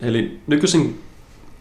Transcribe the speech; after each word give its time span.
Eli 0.00 0.40
nykyisin 0.46 1.02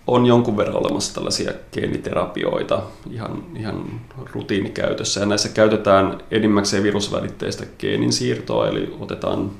on 0.07 0.25
jonkun 0.25 0.57
verran 0.57 0.75
olemassa 0.75 1.13
tällaisia 1.13 1.51
geeniterapioita 1.71 2.83
ihan, 3.11 3.43
ihan 3.55 4.01
rutiinikäytössä. 4.33 5.19
Ja 5.19 5.25
näissä 5.25 5.49
käytetään 5.49 6.17
enimmäkseen 6.31 6.83
virusvälitteistä 6.83 7.65
geenin 7.79 8.13
siirtoa, 8.13 8.67
eli 8.67 8.95
otetaan 8.99 9.51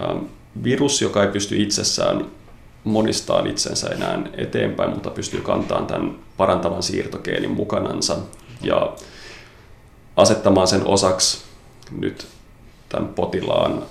ähm, 0.00 0.24
virus, 0.64 1.02
joka 1.02 1.22
ei 1.22 1.28
pysty 1.28 1.62
itsessään 1.62 2.26
monistaan 2.84 3.46
itsensä 3.46 3.88
enää 3.88 4.22
eteenpäin, 4.36 4.90
mutta 4.90 5.10
pystyy 5.10 5.40
kantamaan 5.40 5.86
tämän 5.86 6.18
parantavan 6.36 6.82
siirtogeenin 6.82 7.50
mukanansa 7.50 8.16
ja 8.62 8.92
asettamaan 10.16 10.68
sen 10.68 10.86
osaksi 10.86 11.42
nyt 11.98 12.26
tämän 12.88 13.08
potilaan 13.08 13.82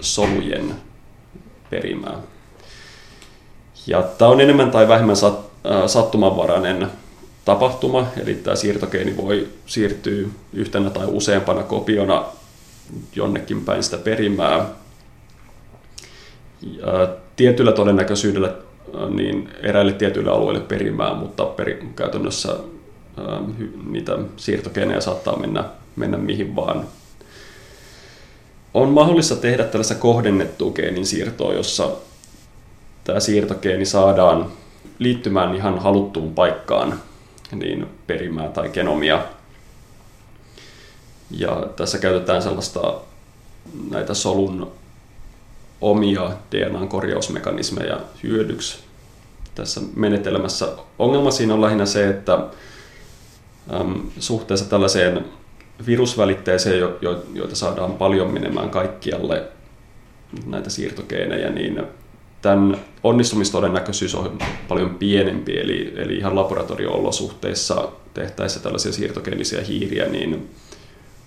solujen 0.00 0.74
perimää. 1.70 2.18
Ja 3.90 4.02
tämä 4.02 4.30
on 4.30 4.40
enemmän 4.40 4.70
tai 4.70 4.88
vähemmän 4.88 5.16
sat, 5.16 5.40
äh, 5.70 5.86
sattumanvarainen 5.86 6.86
tapahtuma, 7.44 8.06
eli 8.22 8.34
tämä 8.34 8.56
siirtogeeni 8.56 9.16
voi 9.16 9.48
siirtyä 9.66 10.28
yhtenä 10.52 10.90
tai 10.90 11.06
useampana 11.06 11.62
kopiona 11.62 12.24
jonnekin 13.14 13.64
päin 13.64 13.82
sitä 13.82 13.96
perimää. 13.96 14.66
Ja 16.62 17.08
tietyllä 17.36 17.72
todennäköisyydellä 17.72 18.48
äh, 18.48 19.10
niin 19.10 19.48
eräille 19.62 19.92
tietyille 19.92 20.30
alueille 20.30 20.60
perimää, 20.60 21.14
mutta 21.14 21.44
peri, 21.44 21.88
käytännössä 21.96 22.52
äh, 22.52 23.40
niitä 23.90 24.18
siirtogeenejä 24.36 25.00
saattaa 25.00 25.38
mennä, 25.38 25.64
mennä 25.96 26.18
mihin 26.18 26.56
vaan. 26.56 26.84
On 28.74 28.88
mahdollista 28.88 29.36
tehdä 29.36 29.64
tällaista 29.64 29.94
kohdennettua 29.94 30.72
geenin 30.72 31.06
siirtoa, 31.06 31.54
jossa 31.54 31.90
tämä 33.04 33.20
siirtogeeni 33.20 33.84
saadaan 33.84 34.46
liittymään 34.98 35.54
ihan 35.54 35.78
haluttuun 35.78 36.34
paikkaan 36.34 37.00
niin 37.52 37.86
perimää 38.06 38.48
tai 38.48 38.68
genomia. 38.68 39.24
Ja 41.30 41.66
tässä 41.76 41.98
käytetään 41.98 42.42
sellaista 42.42 42.94
näitä 43.90 44.14
solun 44.14 44.72
omia 45.80 46.30
DNA-korjausmekanismeja 46.50 48.00
hyödyksi 48.22 48.78
tässä 49.54 49.80
menetelmässä. 49.96 50.68
Ongelma 50.98 51.30
siinä 51.30 51.54
on 51.54 51.60
lähinnä 51.60 51.86
se, 51.86 52.08
että 52.08 52.34
äm, 53.80 54.10
suhteessa 54.18 54.70
tällaiseen 54.70 55.24
virusvälitteeseen, 55.86 56.78
jo, 56.78 56.98
jo, 57.00 57.24
joita 57.34 57.56
saadaan 57.56 57.92
paljon 57.92 58.30
menemään 58.32 58.70
kaikkialle 58.70 59.42
näitä 60.46 60.70
siirtogeenejä, 60.70 61.50
niin 61.50 61.82
tämän 62.42 62.76
onnistumistodennäköisyys 63.02 64.14
on 64.14 64.38
paljon 64.68 64.90
pienempi, 64.90 65.58
eli, 65.60 65.92
eli 65.96 66.16
ihan 66.16 66.36
laboratorio-olosuhteissa 66.36 67.88
tehtäessä 68.14 68.60
tällaisia 68.60 68.92
siirtogeenisiä 68.92 69.62
hiiriä, 69.62 70.08
niin 70.08 70.50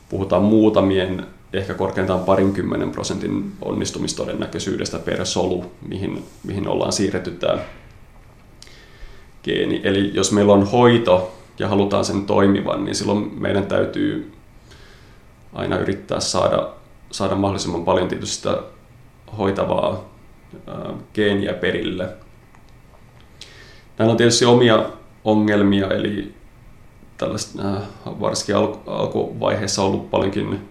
puhutaan 0.09 0.43
muutamien, 0.43 1.25
ehkä 1.53 1.73
korkeintaan 1.73 2.19
parinkymmenen 2.19 2.91
prosentin 2.91 3.51
onnistumistodennäköisyydestä 3.61 4.99
per 4.99 5.25
solu, 5.25 5.65
mihin, 5.87 6.23
mihin 6.43 6.67
ollaan 6.67 6.93
siirretty 6.93 7.31
tämä 7.31 7.57
geeni. 9.43 9.81
Eli 9.83 10.11
jos 10.13 10.31
meillä 10.31 10.53
on 10.53 10.67
hoito 10.67 11.35
ja 11.59 11.67
halutaan 11.67 12.05
sen 12.05 12.25
toimivan, 12.25 12.85
niin 12.85 12.95
silloin 12.95 13.31
meidän 13.39 13.65
täytyy 13.65 14.33
aina 15.53 15.77
yrittää 15.77 16.19
saada, 16.19 16.69
saada 17.11 17.35
mahdollisimman 17.35 17.85
paljon 17.85 18.07
tietysti 18.07 18.35
sitä 18.35 18.57
hoitavaa 19.37 20.12
geeniä 21.13 21.53
perille. 21.53 22.09
Näillä 23.97 24.11
on 24.11 24.17
tietysti 24.17 24.45
omia 24.45 24.89
ongelmia, 25.23 25.87
eli 25.87 26.33
tällaista, 27.17 27.63
varsinkin 28.05 28.55
alku, 28.55 28.91
alkuvaiheessa 28.91 29.81
ollut 29.81 30.11
paljonkin, 30.11 30.69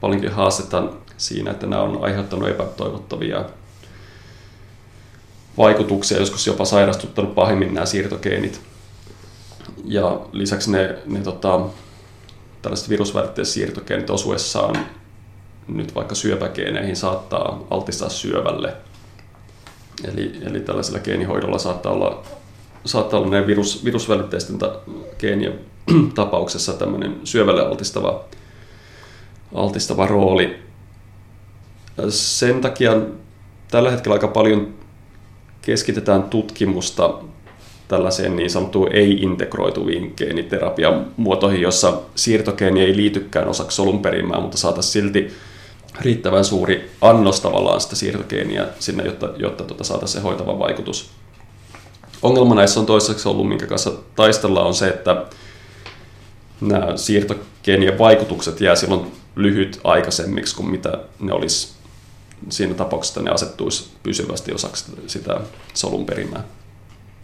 paljonkin 0.00 0.32
haastetta 0.32 0.82
siinä, 1.16 1.50
että 1.50 1.66
nämä 1.66 1.82
on 1.82 2.04
aiheuttanut 2.04 2.48
epätoivottavia 2.48 3.44
vaikutuksia, 5.58 6.18
joskus 6.18 6.46
jopa 6.46 6.64
sairastuttanut 6.64 7.34
pahemmin 7.34 7.74
nämä 7.74 7.86
siirtogeenit. 7.86 8.60
Ja 9.84 10.20
lisäksi 10.32 10.70
ne, 10.70 10.98
ne 11.06 11.20
tota, 11.20 11.60
tällaiset 12.62 12.88
virusvälitteiset 12.88 13.54
siirtogeenit 13.54 14.10
osuessaan 14.10 14.86
nyt 15.74 15.94
vaikka 15.94 16.14
syöpägeeneihin 16.14 16.96
saattaa 16.96 17.66
altistaa 17.70 18.08
syövälle. 18.08 18.74
Eli, 20.12 20.32
eli 20.46 20.60
tällaisella 20.60 20.98
geenihoidolla 20.98 21.58
saattaa 21.58 21.92
olla, 21.92 22.22
saattaa 22.84 23.20
olla 23.20 23.46
virus, 23.46 23.84
virusvälitteisten 23.84 24.58
ta, 24.58 24.80
geenien 25.18 25.60
tapauksessa 26.14 26.72
tämmöinen 26.72 27.20
syövälle 27.24 27.66
altistava, 27.66 28.24
altistava 29.54 30.06
rooli. 30.06 30.62
Sen 32.08 32.60
takia 32.60 32.96
tällä 33.70 33.90
hetkellä 33.90 34.14
aika 34.14 34.28
paljon 34.28 34.74
keskitetään 35.62 36.22
tutkimusta 36.22 37.14
tällaiseen 37.88 38.36
niin 38.36 38.50
sanottuun 38.50 38.92
ei-integroituviin 38.92 40.14
geeniterapian 40.16 41.06
muotoihin, 41.16 41.60
jossa 41.60 42.00
siirtogeeni 42.14 42.80
ei 42.80 42.96
liitykään 42.96 43.48
osaksi 43.48 43.74
solun 43.74 44.02
perimää, 44.02 44.40
mutta 44.40 44.56
saataisiin 44.56 44.92
silti 44.92 45.30
riittävän 46.00 46.44
suuri 46.44 46.90
annos 47.00 47.40
tavallaan 47.40 47.80
sitä 47.80 47.96
siirtogeeniä 47.96 48.66
sinne, 48.78 49.04
jotta, 49.04 49.30
jotta 49.36 49.64
tuota 49.64 49.84
saataisiin 49.84 50.20
se 50.20 50.28
hoitava 50.28 50.58
vaikutus. 50.58 51.10
Ongelma 52.22 52.54
näissä 52.54 52.80
on 52.80 52.86
toiseksi 52.86 53.28
ollut, 53.28 53.48
minkä 53.48 53.66
kanssa 53.66 53.92
taistellaan, 54.16 54.66
on 54.66 54.74
se, 54.74 54.88
että 54.88 55.24
nämä 56.60 56.96
siirtogeenien 56.96 57.98
vaikutukset 57.98 58.60
jää 58.60 58.76
silloin 58.76 59.12
lyhyt 59.36 59.80
aikaisemmiksi 59.84 60.56
kuin 60.56 60.70
mitä 60.70 60.98
ne 61.20 61.32
olisi 61.32 61.68
siinä 62.48 62.74
tapauksessa, 62.74 63.20
että 63.20 63.30
ne 63.30 63.34
asettuisi 63.34 63.90
pysyvästi 64.02 64.52
osaksi 64.52 64.84
sitä 65.06 65.40
solun 65.74 66.06
perimää. 66.06 66.44